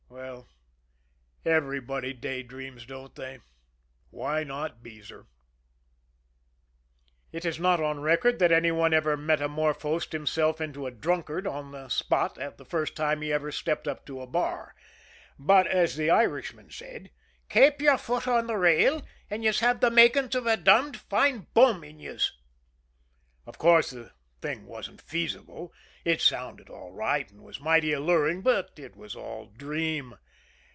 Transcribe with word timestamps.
Well, 0.33 0.47
everybody 1.45 2.13
day 2.13 2.43
dreams, 2.43 2.85
don't 2.85 3.15
they? 3.15 3.39
Why 4.09 4.43
not 4.43 4.83
Beezer? 4.83 5.25
It 7.31 7.45
is 7.45 7.59
not 7.59 7.81
on 7.81 8.01
record 8.01 8.37
that 8.39 8.51
any 8.51 8.71
one 8.71 8.93
ever 8.93 9.15
metamorphosed 9.17 10.11
himself 10.11 10.59
into 10.61 10.85
a 10.85 10.91
drunkard 10.91 11.47
on 11.47 11.71
the 11.71 11.87
spot 11.87 12.35
the 12.35 12.65
first 12.65 12.95
time 12.97 13.21
he 13.21 13.31
ever 13.33 13.51
stepped 13.53 13.87
up 13.87 14.05
to 14.07 14.21
a 14.21 14.27
bar; 14.27 14.75
but 15.39 15.65
as 15.65 15.95
the 15.95 16.09
Irishman 16.11 16.69
said: 16.71 17.09
"Kape 17.49 17.81
yer 17.81 17.97
foot 17.97 18.27
on 18.27 18.47
the 18.47 18.57
rail, 18.57 19.01
an' 19.29 19.43
yez 19.43 19.59
have 19.61 19.79
the 19.79 19.89
makin's 19.89 20.35
av 20.35 20.45
a 20.45 20.57
dombed 20.57 20.97
foine 20.99 21.47
bum 21.53 21.83
in 21.85 21.99
yez!" 21.99 22.31
Of 23.47 23.57
course, 23.57 23.89
the 23.91 24.11
thing 24.41 24.65
wasn't 24.67 25.01
feasible. 25.01 25.71
It 26.03 26.19
sounded 26.19 26.67
all 26.67 26.91
right, 26.91 27.29
and 27.29 27.43
was 27.43 27.59
mighty 27.59 27.93
alluring, 27.93 28.41
but 28.41 28.71
it 28.77 28.95
was 28.95 29.15
all 29.15 29.45
dream. 29.45 30.17